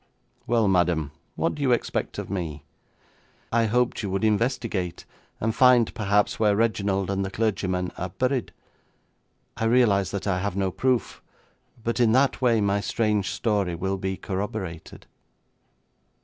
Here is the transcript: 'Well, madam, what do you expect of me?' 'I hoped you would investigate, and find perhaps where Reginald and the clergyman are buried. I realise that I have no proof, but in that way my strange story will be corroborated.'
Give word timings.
'Well, 0.47 0.67
madam, 0.67 1.11
what 1.35 1.53
do 1.53 1.61
you 1.61 1.73
expect 1.73 2.17
of 2.17 2.27
me?' 2.31 2.63
'I 3.51 3.65
hoped 3.67 4.01
you 4.01 4.09
would 4.09 4.23
investigate, 4.23 5.05
and 5.39 5.53
find 5.53 5.93
perhaps 5.93 6.39
where 6.39 6.55
Reginald 6.55 7.11
and 7.11 7.23
the 7.23 7.29
clergyman 7.29 7.91
are 7.99 8.09
buried. 8.09 8.51
I 9.57 9.65
realise 9.65 10.09
that 10.09 10.25
I 10.25 10.39
have 10.39 10.55
no 10.55 10.71
proof, 10.71 11.21
but 11.83 11.99
in 11.99 12.13
that 12.13 12.41
way 12.41 12.61
my 12.61 12.79
strange 12.81 13.29
story 13.29 13.75
will 13.75 13.97
be 13.99 14.17
corroborated.' 14.17 15.05